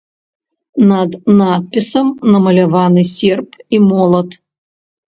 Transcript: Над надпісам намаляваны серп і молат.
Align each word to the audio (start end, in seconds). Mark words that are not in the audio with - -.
Над 0.91 1.11
надпісам 1.41 2.07
намаляваны 2.37 3.01
серп 3.15 3.49
і 3.75 3.85
молат. 3.91 4.29